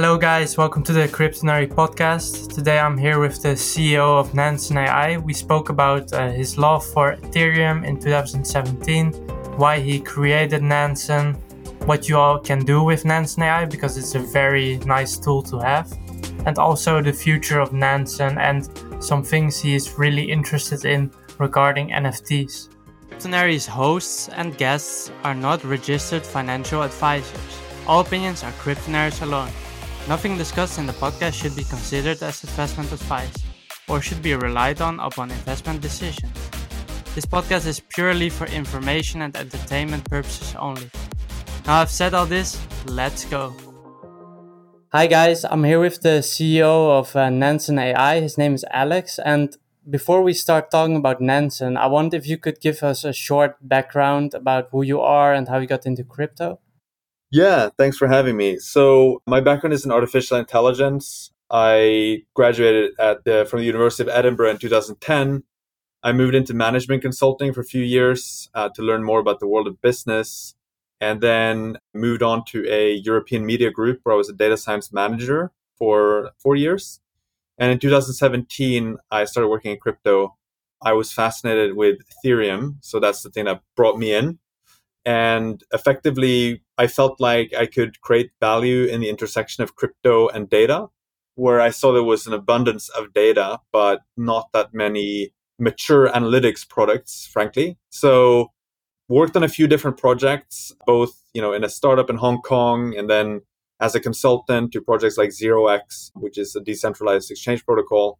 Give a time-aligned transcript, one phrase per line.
[0.00, 0.56] Hello, guys.
[0.56, 2.54] Welcome to the Cryptonary podcast.
[2.54, 5.18] Today I'm here with the CEO of Nansen AI.
[5.18, 9.12] We spoke about uh, his love for Ethereum in 2017,
[9.56, 11.34] why he created Nansen,
[11.84, 15.58] what you all can do with Nansen AI because it's a very nice tool to
[15.58, 15.92] have,
[16.46, 18.70] and also the future of Nansen and
[19.02, 21.10] some things he is really interested in
[21.40, 22.68] regarding NFTs.
[23.10, 27.58] Cryptonary's hosts and guests are not registered financial advisors.
[27.88, 29.50] All opinions are Cryptonary's alone.
[30.08, 33.34] Nothing discussed in the podcast should be considered as investment advice
[33.88, 36.32] or should be relied on upon investment decisions.
[37.14, 40.88] This podcast is purely for information and entertainment purposes only.
[41.66, 43.54] Now I've said all this, let's go.
[44.92, 48.20] Hi guys, I'm here with the CEO of uh, Nansen AI.
[48.20, 49.18] His name is Alex.
[49.22, 49.54] And
[49.90, 53.58] before we start talking about Nansen, I wonder if you could give us a short
[53.60, 56.60] background about who you are and how you got into crypto.
[57.30, 58.58] Yeah, thanks for having me.
[58.58, 61.30] So, my background is in artificial intelligence.
[61.50, 65.42] I graduated at the, from the University of Edinburgh in 2010.
[66.02, 69.46] I moved into management consulting for a few years uh, to learn more about the
[69.46, 70.54] world of business,
[71.00, 74.92] and then moved on to a European media group where I was a data science
[74.92, 77.00] manager for four years.
[77.58, 80.36] And in 2017, I started working in crypto.
[80.80, 84.38] I was fascinated with Ethereum, so that's the thing that brought me in.
[85.04, 90.48] And effectively, I felt like I could create value in the intersection of crypto and
[90.48, 90.86] data,
[91.34, 96.68] where I saw there was an abundance of data, but not that many mature analytics
[96.68, 97.78] products, frankly.
[97.90, 98.52] So
[99.08, 102.94] worked on a few different projects, both, you know, in a startup in Hong Kong
[102.96, 103.40] and then
[103.80, 108.18] as a consultant to projects like ZeroX, which is a decentralized exchange protocol.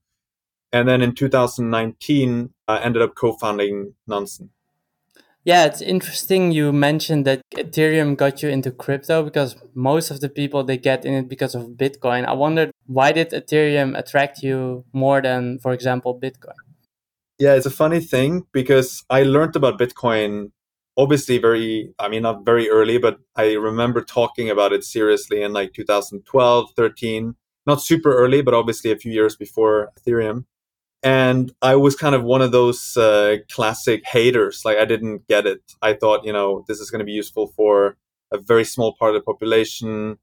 [0.73, 4.51] And then in 2019, I ended up co-founding Nansen.
[5.49, 10.29] Yeah, it's interesting you mentioned that Ethereum got you into crypto because most of the
[10.29, 12.27] people they get in it because of Bitcoin.
[12.27, 16.61] I wondered why did Ethereum attract you more than, for example, Bitcoin?
[17.39, 20.51] Yeah, it's a funny thing because I learned about Bitcoin
[20.99, 25.55] obviously very I mean not very early, but I remember talking about it seriously in
[25.55, 27.37] like 2012, 13.
[27.65, 30.45] Not super early, but obviously a few years before Ethereum
[31.03, 34.63] and I was kind of one of those uh, classic haters.
[34.65, 35.61] Like I didn't get it.
[35.81, 37.97] I thought, you know, this is going to be useful for
[38.33, 40.19] a very small part of the population.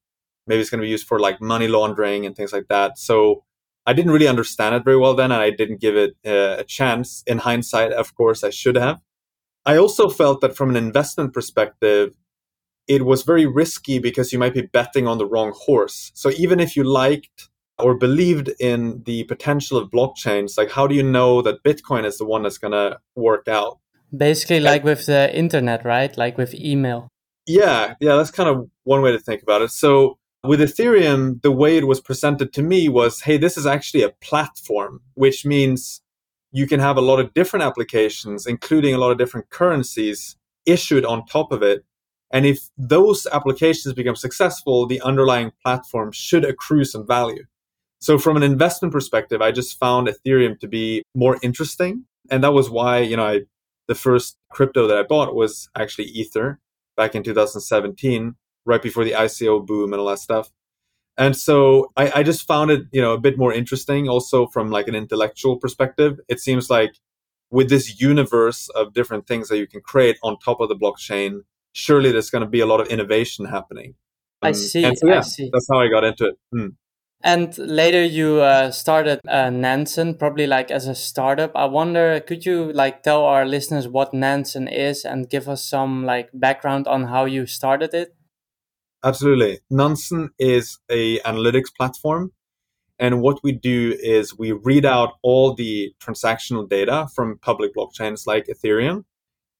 [0.48, 2.98] Maybe it's going to be used for like money laundering and things like that.
[3.00, 3.44] So
[3.86, 6.64] I didn't really understand it very well then, and I didn't give it uh, a
[6.64, 7.24] chance.
[7.28, 9.02] In hindsight, of course, I should have.
[9.66, 12.16] I also felt that from an investment perspective,
[12.88, 16.12] it was very risky because you might be betting on the wrong horse.
[16.14, 20.96] So even if you liked or believed in the potential of blockchains, like how do
[20.96, 23.80] you know that Bitcoin is the one that's going to work out?
[24.16, 26.16] Basically, like with the internet, right?
[26.18, 27.10] Like with email.
[27.46, 29.72] Yeah, yeah, that's kind of one way to think about it.
[29.72, 34.04] So with Ethereum, the way it was presented to me was hey, this is actually
[34.04, 36.02] a platform, which means
[36.52, 41.04] you can have a lot of different applications, including a lot of different currencies issued
[41.04, 41.84] on top of it.
[42.32, 47.44] And if those applications become successful, the underlying platform should accrue some value.
[48.06, 52.06] So from an investment perspective, I just found Ethereum to be more interesting.
[52.30, 53.42] And that was why, you know, I,
[53.88, 56.60] the first crypto that I bought was actually Ether
[56.96, 60.52] back in 2017, right before the ICO boom and all that stuff.
[61.18, 64.70] And so I, I just found it, you know, a bit more interesting also from
[64.70, 66.20] like an intellectual perspective.
[66.28, 66.94] It seems like
[67.50, 71.40] with this universe of different things that you can create on top of the blockchain,
[71.74, 73.96] surely there's going to be a lot of innovation happening.
[74.44, 74.84] I see.
[74.84, 75.50] So, yeah, I see.
[75.52, 76.36] That's how I got into it.
[76.52, 76.68] Hmm.
[77.26, 81.52] And later you uh, started uh, Nansen, probably like as a startup.
[81.56, 86.06] I wonder, could you like tell our listeners what Nansen is and give us some
[86.06, 88.16] like background on how you started it?
[89.04, 89.60] Absolutely.
[89.72, 92.32] Nansen is a analytics platform.
[93.00, 98.28] And what we do is we read out all the transactional data from public blockchains
[98.28, 99.04] like Ethereum.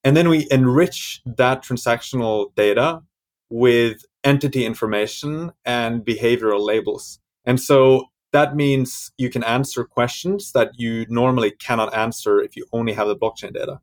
[0.04, 3.02] And then we enrich that transactional data
[3.50, 7.18] with entity information and behavioral labels.
[7.46, 12.66] And so that means you can answer questions that you normally cannot answer if you
[12.72, 13.80] only have the blockchain data.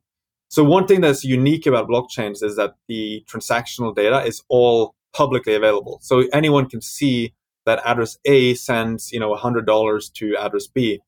[0.48, 5.54] So one thing that's unique about blockchains is that the transactional data is all publicly
[5.54, 5.98] available.
[6.02, 7.34] So anyone can see
[7.66, 11.00] that address A sends, you know, $100 to address B.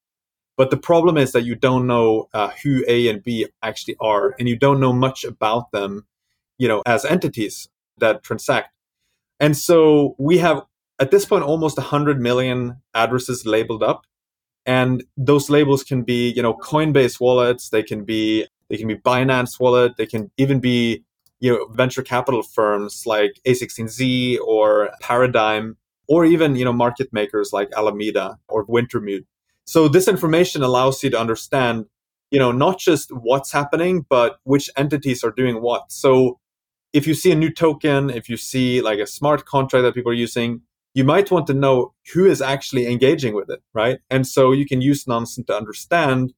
[0.57, 4.35] But the problem is that you don't know uh, who A and B actually are,
[4.39, 6.07] and you don't know much about them,
[6.57, 7.69] you know, as entities
[7.99, 8.73] that transact.
[9.39, 10.63] And so we have
[10.99, 14.05] at this point almost 100 million addresses labeled up
[14.65, 18.97] and those labels can be you know coinbase wallets they can be they can be
[18.97, 21.05] binance wallet they can even be
[21.41, 25.77] you know venture capital firms like a16z or paradigm
[26.09, 29.27] or even, you know, market makers like Alameda or Wintermute.
[29.65, 31.87] So this information allows you to understand,
[32.31, 35.91] you know, not just what's happening, but which entities are doing what.
[35.91, 36.39] So
[36.93, 40.13] if you see a new token, if you see like a smart contract that people
[40.13, 40.63] are using,
[40.97, 43.99] you might want to know who is actually engaging with it, right?
[44.09, 46.33] And so you can use Nansen to understand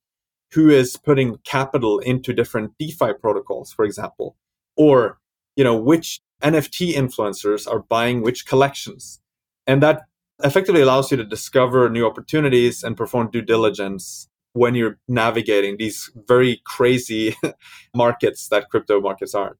[0.51, 4.37] who is putting capital into different DeFi protocols, for example,
[4.77, 5.21] or
[5.55, 9.21] you know which NFT influencers are buying which collections,
[9.65, 10.03] and that
[10.43, 16.11] effectively allows you to discover new opportunities and perform due diligence when you're navigating these
[16.27, 17.37] very crazy
[17.95, 19.57] markets that crypto markets are.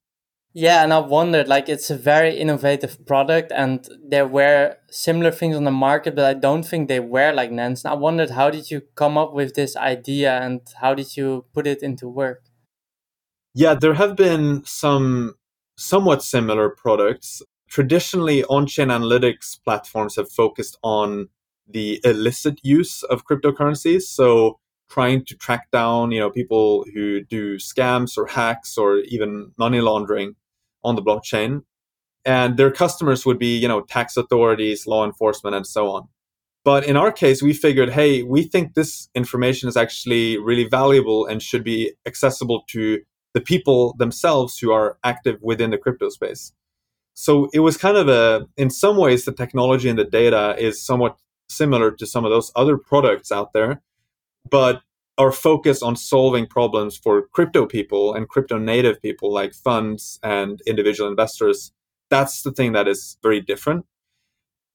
[0.61, 5.55] Yeah, and I wondered, like, it's a very innovative product, and there were similar things
[5.55, 7.93] on the market, but I don't think they were like Nansen.
[7.93, 11.69] I wondered, how did you come up with this idea, and how did you put
[11.69, 12.43] it into work?
[13.55, 15.37] Yeah, there have been some
[15.77, 17.41] somewhat similar products.
[17.69, 21.29] Traditionally, on-chain analytics platforms have focused on
[21.69, 24.59] the illicit use of cryptocurrencies, so
[24.91, 29.81] trying to track down, you know, people who do scams or hacks or even money
[29.81, 30.35] laundering
[30.85, 31.63] on the blockchain.
[32.25, 36.09] And their customers would be, you know, tax authorities, law enforcement, and so on.
[36.65, 41.25] But in our case, we figured, hey, we think this information is actually really valuable
[41.25, 43.01] and should be accessible to
[43.33, 46.53] the people themselves who are active within the crypto space.
[47.15, 50.83] So it was kind of a, in some ways, the technology and the data is
[50.83, 51.17] somewhat
[51.49, 53.81] similar to some of those other products out there.
[54.51, 54.83] But
[55.19, 60.63] our focus on solving problems for crypto people and crypto native people like funds and
[60.67, 61.73] individual investors
[62.11, 63.85] that's the thing that is very different.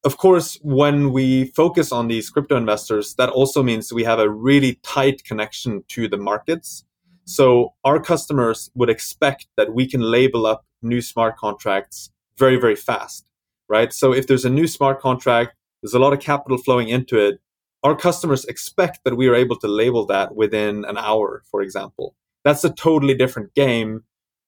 [0.04, 4.30] Of course when we focus on these crypto investors that also means we have a
[4.30, 6.84] really tight connection to the markets.
[7.26, 12.76] So our customers would expect that we can label up new smart contracts very very
[12.76, 13.26] fast
[13.70, 13.94] right?
[13.94, 17.40] So if there's a new smart contract there's a lot of capital flowing into it
[17.84, 22.16] our customers expect that we are able to label that within an hour, for example.
[22.44, 24.04] That's a totally different game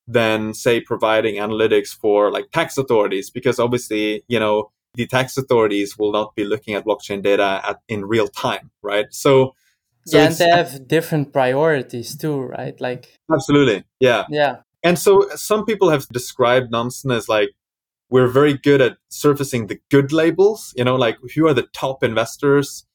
[0.08, 5.98] than, say, providing analytics for like tax authorities, because obviously, you know, the tax authorities
[5.98, 9.08] will not be looking at blockchain data at, in real time, right?
[9.12, 9.54] So,
[10.06, 12.80] so yeah, and they have different priorities too, right?
[12.80, 14.58] Like absolutely, yeah, yeah.
[14.84, 17.50] And so some people have described Nansen as like
[18.10, 22.04] we're very good at surfacing the good labels, you know, like who are the top
[22.04, 22.86] investors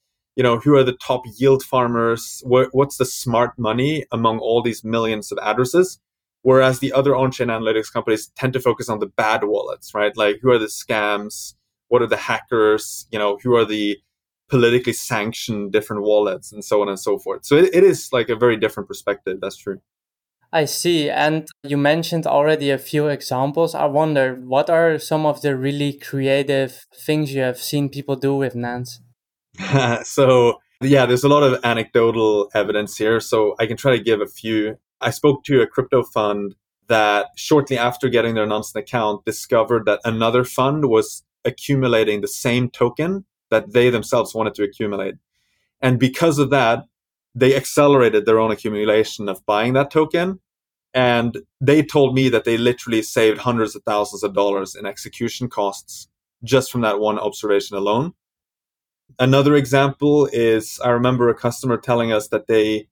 [0.40, 4.62] you know who are the top yield farmers what, what's the smart money among all
[4.62, 5.98] these millions of addresses
[6.40, 10.38] whereas the other on-chain analytics companies tend to focus on the bad wallets right like
[10.40, 11.52] who are the scams
[11.88, 13.98] what are the hackers you know who are the
[14.48, 18.30] politically sanctioned different wallets and so on and so forth so it, it is like
[18.30, 19.78] a very different perspective that's true
[20.52, 21.08] I see.
[21.08, 23.72] And you mentioned already a few examples.
[23.72, 28.34] I wonder what are some of the really creative things you have seen people do
[28.34, 29.09] with Nansen?
[30.04, 33.20] so yeah, there's a lot of anecdotal evidence here.
[33.20, 34.78] So I can try to give a few.
[35.00, 36.54] I spoke to a crypto fund
[36.88, 42.68] that shortly after getting their Nansen account discovered that another fund was accumulating the same
[42.70, 45.14] token that they themselves wanted to accumulate.
[45.80, 46.84] And because of that,
[47.34, 50.40] they accelerated their own accumulation of buying that token.
[50.92, 55.48] And they told me that they literally saved hundreds of thousands of dollars in execution
[55.48, 56.08] costs
[56.42, 58.14] just from that one observation alone.
[59.18, 62.88] Another example is I remember a customer telling us that they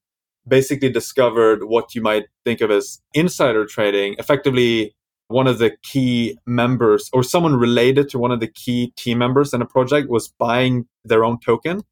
[0.47, 4.17] basically discovered what you might think of as insider trading.
[4.19, 4.95] Effectively,
[5.29, 9.53] one of the key members or someone related to one of the key team members
[9.53, 11.83] in a project was buying their own token.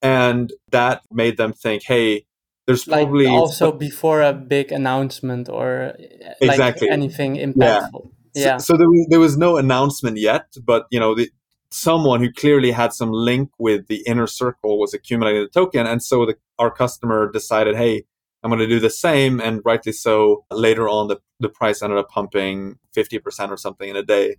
[0.00, 2.24] And that made them think, hey,
[2.66, 5.94] there's like probably also before a big announcement or
[6.40, 6.88] exactly.
[6.88, 8.10] like anything impactful.
[8.34, 8.44] Yeah.
[8.44, 8.56] yeah.
[8.56, 11.30] So, so there, was, there was no announcement yet, but you know, the,
[11.72, 15.86] someone who clearly had some link with the inner circle was accumulating the token.
[15.86, 18.04] And so the, our customer decided, hey,
[18.42, 19.40] I'm going to do the same.
[19.40, 23.96] And rightly so, later on, the, the price ended up pumping 50% or something in
[23.96, 24.36] a day.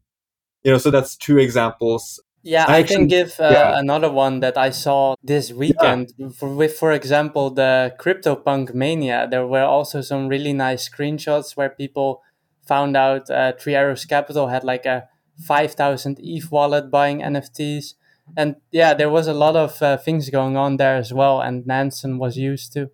[0.63, 2.21] You know, so that's two examples.
[2.43, 3.79] Yeah, I, I actually, can give uh, yeah.
[3.79, 6.13] another one that I saw this weekend.
[6.17, 6.29] Yeah.
[6.29, 11.69] For, with, for example, the CryptoPunk Mania, there were also some really nice screenshots where
[11.69, 12.21] people
[12.67, 17.95] found out uh, Three Arrows Capital had like a 5000 ETH wallet buying NFTs.
[18.37, 21.41] And yeah, there was a lot of uh, things going on there as well.
[21.41, 22.89] And Nansen was used to.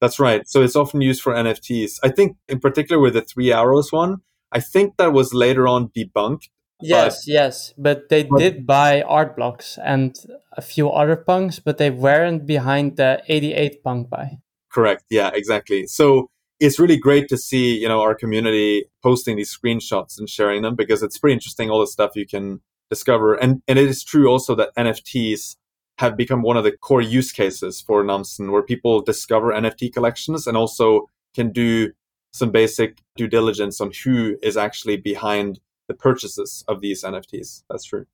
[0.00, 0.48] That's right.
[0.48, 2.00] So it's often used for NFTs.
[2.02, 5.90] I think, in particular, with the Three Arrows one, I think that was later on
[5.90, 6.48] debunked.
[6.80, 7.74] Yes, but, yes.
[7.78, 10.16] But they but, did buy art blocks and
[10.52, 14.38] a few other punks, but they weren't behind the 88 punk buy.
[14.72, 15.04] Correct.
[15.08, 15.86] Yeah, exactly.
[15.86, 16.30] So
[16.62, 20.76] it's really great to see, you know, our community posting these screenshots and sharing them
[20.76, 23.34] because it's pretty interesting all the stuff you can discover.
[23.34, 25.56] And, and it is true also that NFTs
[25.98, 30.46] have become one of the core use cases for Nansen, where people discover NFT collections
[30.46, 31.92] and also can do
[32.32, 37.64] some basic due diligence on who is actually behind the purchases of these NFTs.
[37.68, 38.06] That's true.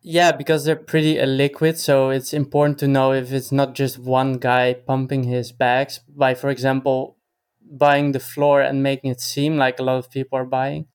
[0.00, 4.34] Yeah, because they're pretty illiquid, so it's important to know if it's not just one
[4.34, 7.17] guy pumping his bags by, for example,
[7.70, 10.86] buying the floor and making it seem like a lot of people are buying.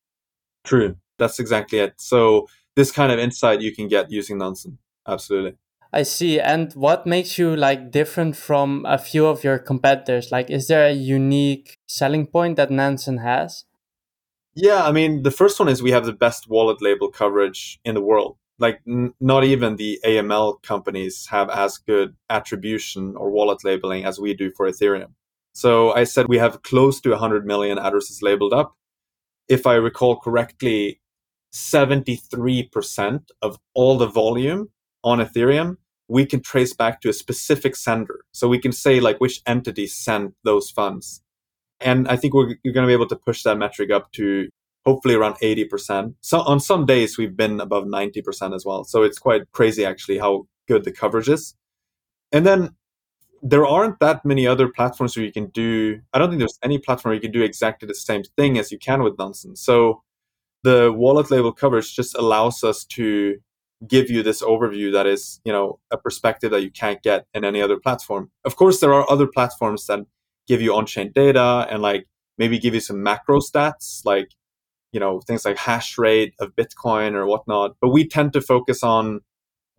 [0.63, 0.95] True.
[1.17, 1.93] That's exactly it.
[1.97, 4.79] So this kind of insight you can get using Nansen.
[5.07, 5.57] Absolutely.
[5.91, 6.39] I see.
[6.39, 10.31] And what makes you like different from a few of your competitors?
[10.31, 13.65] Like, is there a unique selling point that Nansen has?
[14.55, 17.95] Yeah, I mean, the first one is we have the best wallet label coverage in
[17.95, 18.37] the world.
[18.59, 24.19] Like, n- not even the AML companies have as good attribution or wallet labeling as
[24.19, 25.13] we do for Ethereum.
[25.53, 28.75] So I said we have close to 100 million addresses labeled up.
[29.48, 31.00] If I recall correctly,
[31.53, 34.69] 73% of all the volume
[35.03, 38.22] on Ethereum, we can trace back to a specific sender.
[38.31, 41.22] So we can say like which entity sent those funds.
[41.79, 44.48] And I think we're, we're going to be able to push that metric up to
[44.86, 46.15] hopefully around 80%.
[46.22, 48.83] So on some days we've been above 90% as well.
[48.83, 51.55] So it's quite crazy actually how good the coverage is.
[52.31, 52.72] And then
[53.45, 56.79] there aren't that many other platforms where you can do I don't think there's any
[56.79, 59.55] platform where you can do exactly the same thing as you can with Nansen.
[59.57, 60.01] So
[60.63, 63.35] the wallet label coverage just allows us to
[63.85, 67.43] give you this overview that is, you know, a perspective that you can't get in
[67.43, 68.31] any other platform.
[68.45, 70.00] Of course, there are other platforms that
[70.47, 72.07] give you on-chain data and like
[72.38, 74.31] maybe give you some macro stats, like,
[74.93, 77.75] you know, things like hash rate of Bitcoin or whatnot.
[77.81, 79.19] But we tend to focus on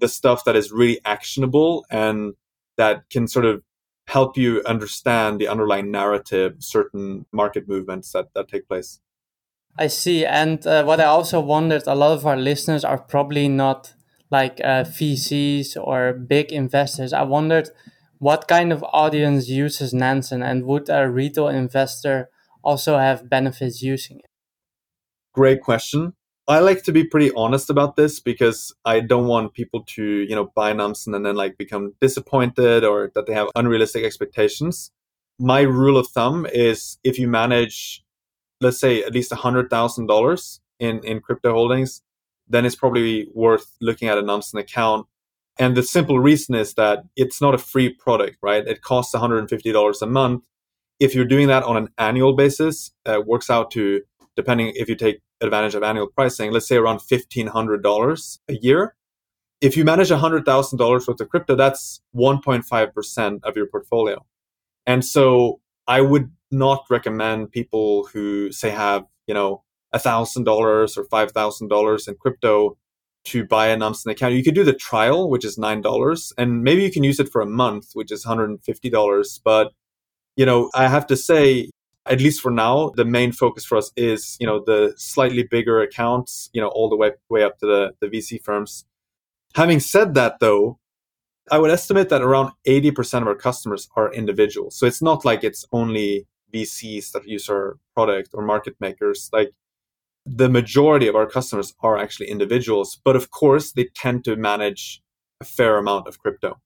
[0.00, 2.34] the stuff that is really actionable and
[2.76, 3.62] that can sort of
[4.06, 9.00] help you understand the underlying narrative, certain market movements that, that take place.
[9.78, 10.24] I see.
[10.24, 13.94] And uh, what I also wondered, a lot of our listeners are probably not
[14.30, 17.12] like uh, VCs or big investors.
[17.12, 17.70] I wondered
[18.18, 22.28] what kind of audience uses Nansen and would a retail investor
[22.62, 24.30] also have benefits using it?
[25.32, 26.14] Great question.
[26.46, 30.34] I like to be pretty honest about this because I don't want people to, you
[30.34, 34.90] know, buy Nansen and then like become disappointed or that they have unrealistic expectations.
[35.38, 38.04] My rule of thumb is if you manage
[38.60, 42.02] let's say at least $100,000 in, in crypto holdings,
[42.48, 45.06] then it's probably worth looking at a Nansen account.
[45.58, 48.66] And the simple reason is that it's not a free product, right?
[48.66, 50.42] It costs $150 a month.
[50.98, 54.02] If you're doing that on an annual basis, uh, it works out to,
[54.36, 58.94] depending if you take advantage of annual pricing, let's say around $1,500 a year.
[59.60, 64.24] If you manage $100,000 worth of crypto, that's 1.5% of your portfolio.
[64.86, 70.96] And so I would not recommend people who say have you know a thousand dollars
[70.96, 72.76] or five thousand dollars in crypto
[73.24, 74.34] to buy a Nansen account.
[74.34, 77.30] You could do the trial, which is nine dollars, and maybe you can use it
[77.30, 79.40] for a month, which is hundred and fifty dollars.
[79.44, 79.72] But
[80.36, 81.70] you know, I have to say,
[82.06, 85.80] at least for now, the main focus for us is you know the slightly bigger
[85.80, 88.84] accounts, you know, all the way way up to the the VC firms.
[89.54, 90.78] Having said that, though,
[91.50, 94.76] I would estimate that around 80% of our customers are individuals.
[94.76, 99.30] So it's not like it's only VCs that use our product or market makers.
[99.32, 99.52] Like
[100.26, 105.02] the majority of our customers are actually individuals, but of course they tend to manage
[105.40, 106.58] a fair amount of crypto.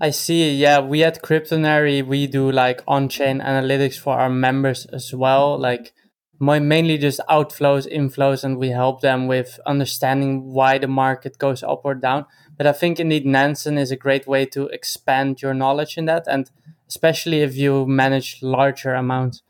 [0.00, 0.54] I see.
[0.54, 5.58] Yeah, we at Cryptonary we do like on-chain analytics for our members as well.
[5.58, 5.92] Like
[6.38, 11.62] my, mainly just outflows, inflows, and we help them with understanding why the market goes
[11.62, 12.26] up or down.
[12.56, 16.24] But I think indeed Nansen is a great way to expand your knowledge in that,
[16.26, 16.50] and
[16.88, 19.42] especially if you manage larger amounts.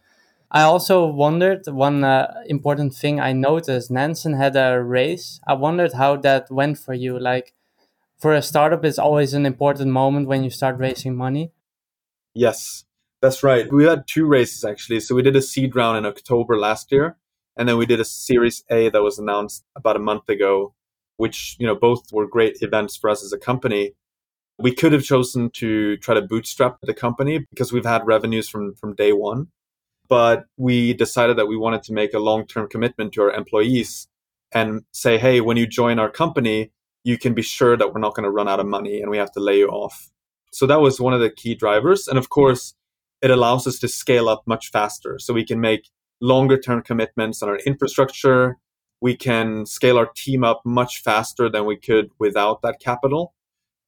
[0.51, 5.41] I also wondered one uh, important thing I noticed Nansen had a race.
[5.47, 7.19] I wondered how that went for you.
[7.19, 7.55] Like
[8.25, 11.53] for a startup, it's always an important moment when you start raising money.
[12.33, 12.85] Yes,
[13.21, 13.71] that's right.
[13.71, 15.01] We had two races actually.
[15.01, 17.19] So we did a seed round in October last year,
[17.55, 20.73] and then we did a Series A that was announced about a month ago,
[21.19, 23.93] which you know both were great events for us as a company.
[24.59, 28.75] We could have chosen to try to bootstrap the company because we've had revenues from
[28.75, 29.49] from day one,
[30.09, 34.09] but we decided that we wanted to make a long term commitment to our employees
[34.51, 36.71] and say, hey, when you join our company,
[37.05, 39.19] you can be sure that we're not going to run out of money and we
[39.19, 40.11] have to lay you off.
[40.53, 42.75] So that was one of the key drivers, and of course
[43.23, 45.19] it allows us to scale up much faster.
[45.19, 45.89] So we can make
[46.21, 48.59] longer term commitments on our infrastructure.
[49.01, 53.35] We can scale our team up much faster than we could without that capital.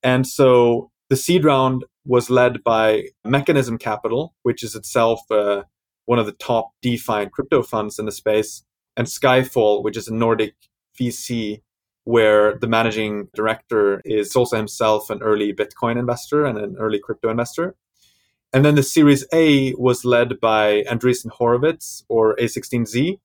[0.02, 5.62] And so the seed round was led by Mechanism Capital, which is itself uh,
[6.04, 8.64] one of the top DeFi crypto funds in the space,
[8.96, 10.54] and Skyfall, which is a Nordic
[10.98, 11.62] VC
[12.06, 17.28] where the managing director is also himself an early Bitcoin investor and an early crypto
[17.28, 17.74] investor.
[18.52, 23.18] And then the Series A was led by Andreessen Horowitz or A16Z,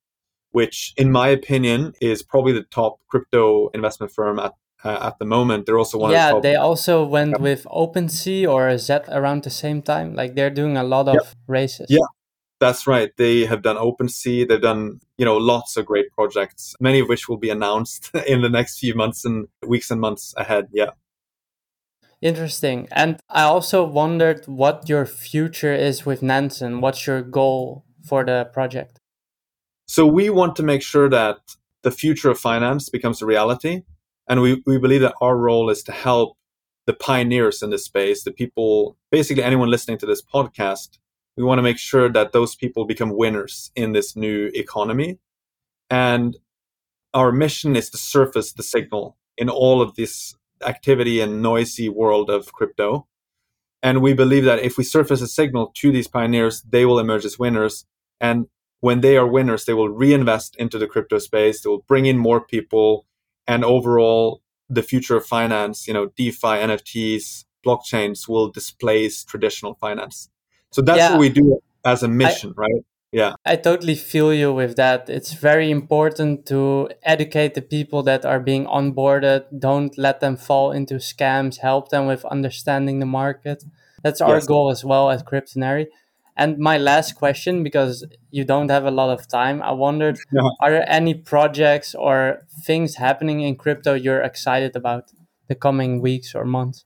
[0.49, 5.25] which, in my opinion, is probably the top crypto investment firm at uh, at the
[5.25, 5.67] moment.
[5.67, 6.11] They're also one.
[6.11, 10.15] Yeah, the they also went with OpenSea or Zett around the same time.
[10.15, 11.85] Like they're doing a lot of races.
[11.87, 11.99] Yeah,
[12.61, 13.11] that's right.
[13.17, 14.47] They have done OpenSea.
[14.47, 18.41] They've done you know lots of great projects, many of which will be announced in
[18.41, 20.69] the next few months and weeks and months ahead.
[20.71, 20.91] Yeah.
[22.21, 22.87] Interesting.
[22.91, 26.79] And I also wondered what your future is with Nansen.
[26.79, 28.99] What's your goal for the project?
[29.87, 31.37] So we want to make sure that
[31.81, 33.81] the future of finance becomes a reality.
[34.29, 36.37] And we, we believe that our role is to help
[36.85, 40.99] the pioneers in this space, the people, basically anyone listening to this podcast.
[41.37, 45.19] We want to make sure that those people become winners in this new economy.
[45.89, 46.37] And
[47.13, 50.35] our mission is to surface the signal in all of this
[50.65, 53.07] activity and noisy world of crypto.
[53.83, 57.25] And we believe that if we surface a signal to these pioneers, they will emerge
[57.25, 57.85] as winners.
[58.19, 58.47] And
[58.79, 61.61] when they are winners, they will reinvest into the crypto space.
[61.61, 63.05] They will bring in more people
[63.47, 70.29] and overall the future of finance, you know, DeFi, NFTs, blockchains will displace traditional finance.
[70.71, 71.11] So that's yeah.
[71.11, 72.85] what we do as a mission, I, right?
[73.11, 73.33] Yeah.
[73.45, 75.09] I totally feel you with that.
[75.09, 79.45] It's very important to educate the people that are being onboarded.
[79.59, 81.57] Don't let them fall into scams.
[81.57, 83.65] Help them with understanding the market.
[84.01, 84.47] That's our yes.
[84.47, 85.87] goal as well at Cryptonary.
[86.37, 90.49] And my last question, because you don't have a lot of time, I wondered yeah.
[90.61, 95.11] are there any projects or things happening in crypto you're excited about
[95.49, 96.85] the coming weeks or months?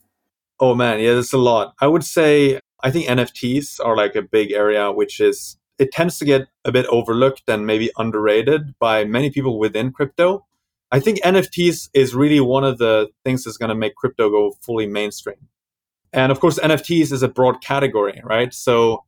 [0.59, 1.73] Oh man, yeah, there's a lot.
[1.79, 6.17] I would say I think NFTs are like a big area, which is it tends
[6.19, 10.45] to get a bit overlooked and maybe underrated by many people within crypto.
[10.91, 14.53] I think NFTs is really one of the things that's going to make crypto go
[14.61, 15.49] fully mainstream.
[16.13, 18.53] And of course, NFTs is a broad category, right?
[18.53, 19.03] So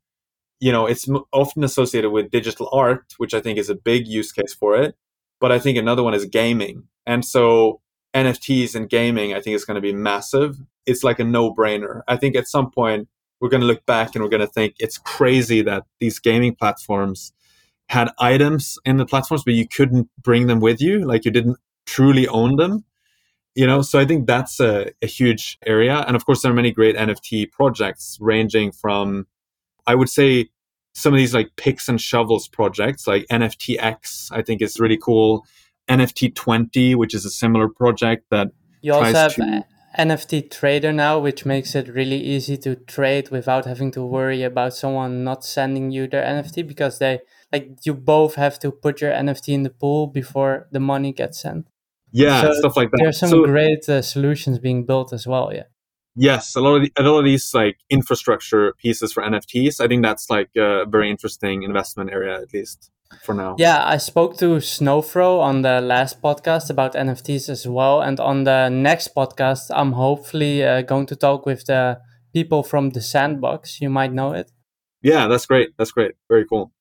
[0.60, 4.32] you know, it's often associated with digital art, which I think is a big use
[4.32, 4.96] case for it.
[5.39, 6.88] But I think another one is gaming.
[7.06, 7.82] And so
[8.15, 10.58] NFTs and gaming, I think is going to be massive.
[10.86, 12.02] It's like a no brainer.
[12.08, 13.08] I think at some point
[13.39, 16.56] we're going to look back and we're going to think it's crazy that these gaming
[16.56, 17.34] platforms
[17.89, 21.06] had items in the platforms, but you couldn't bring them with you.
[21.06, 22.84] Like you didn't truly own them.
[23.56, 26.04] You know, so I think that's a, a huge area.
[26.08, 29.26] And of course, there are many great NFT projects ranging from
[29.88, 30.50] I would say
[30.93, 35.45] some of these like picks and shovels projects, like NFTX, I think is really cool.
[35.88, 38.50] NFT 20, which is a similar project that
[38.82, 39.65] you also have to...
[39.98, 44.74] NFT Trader now, which makes it really easy to trade without having to worry about
[44.76, 47.20] someone not sending you their NFT because they
[47.52, 51.42] like you both have to put your NFT in the pool before the money gets
[51.42, 51.68] sent.
[52.12, 53.00] Yeah, so stuff like that.
[53.02, 55.52] There's some so, great uh, solutions being built as well.
[55.54, 55.64] Yeah.
[56.16, 59.80] Yes, a lot of the, a lot of these like infrastructure pieces for NFTs.
[59.80, 63.56] I think that's like a very interesting investment area, at least for now.
[63.58, 68.43] Yeah, I spoke to Snowfro on the last podcast about NFTs as well, and on
[68.43, 72.00] the next podcast, I'm hopefully uh, going to talk with the
[72.34, 73.82] people from the Sandbox.
[73.82, 74.52] You might know it.
[75.02, 75.70] Yeah, that's great.
[75.78, 76.13] That's great.
[76.30, 76.72] Very cool.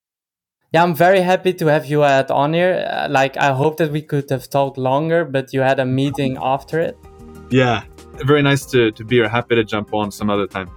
[0.73, 2.87] Yeah, I'm very happy to have you at on here.
[2.91, 6.37] Uh, like, I hope that we could have talked longer, but you had a meeting
[6.41, 6.97] after it.
[7.51, 7.85] Yeah,
[8.25, 9.29] very nice to, to be here.
[9.29, 10.69] Happy to jump on some other time.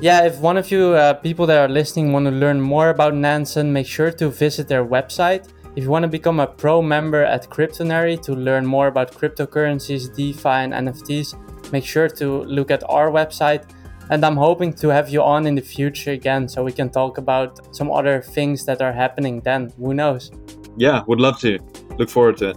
[0.00, 3.14] Yeah, if one of you uh, people that are listening want to learn more about
[3.14, 5.48] Nansen, make sure to visit their website.
[5.74, 10.14] If you want to become a pro member at Cryptonary to learn more about cryptocurrencies,
[10.14, 13.70] DeFi, and NFTs, make sure to look at our website.
[14.10, 17.16] And I'm hoping to have you on in the future again so we can talk
[17.16, 19.72] about some other things that are happening then.
[19.78, 20.30] Who knows?
[20.76, 21.58] Yeah, would love to.
[21.98, 22.56] Look forward to it.